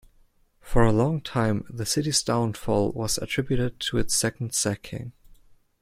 For 0.61 0.81
a 0.81 0.91
long 0.91 1.21
time, 1.21 1.63
the 1.69 1.85
city's 1.85 2.23
downfall 2.23 2.91
was 2.93 3.19
attributed 3.19 3.79
to 3.81 3.99
its 3.99 4.15
second 4.15 4.55
sacking. 4.55 5.11